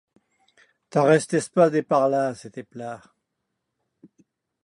Non 0.95 1.09
dèishes 1.09 1.47
de 1.75 1.81
parlar, 1.93 2.25
se 2.41 2.47
te 2.55 2.61
platz! 2.71 3.05